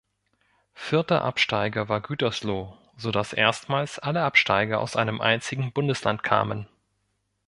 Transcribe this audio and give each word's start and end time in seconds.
Vierter 0.73 1.23
Absteiger 1.23 1.87
war 1.87 2.01
Gütersloh, 2.01 2.75
sodass 2.97 3.33
erstmals 3.33 3.99
alle 3.99 4.23
Absteiger 4.23 4.79
aus 4.81 4.95
einem 4.95 5.21
einzigen 5.21 5.73
Bundesland 5.73 6.23
kamen. 6.23 6.67